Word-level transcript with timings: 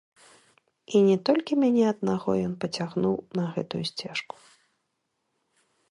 І 0.99 1.01
не 1.09 1.17
толькі 1.29 1.59
мяне 1.63 1.83
аднаго 1.93 2.29
ён 2.47 2.53
пацягнуў 2.65 3.15
на 3.41 3.45
гэтую 3.59 3.83
сцежку. 3.93 4.35